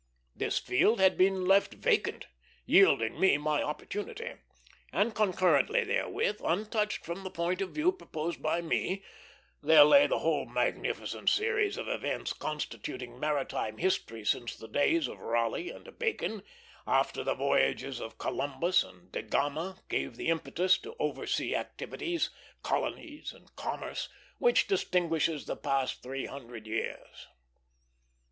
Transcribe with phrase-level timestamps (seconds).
[0.35, 2.25] This field had been left vacant,
[2.65, 4.33] yielding me my opportunity;
[4.91, 9.03] and concurrently therewith, untouched from the point of view proposed by me,
[9.61, 15.19] there lay the whole magnificent series of events constituting maritime history since the days of
[15.19, 16.41] Raleigh and Bacon,
[16.87, 22.31] after the voyages of Columbus and De Gama gave the impetus to over sea activities,
[22.63, 24.09] colonies, and commerce,
[24.39, 27.27] which distinguishes the past three hundred years.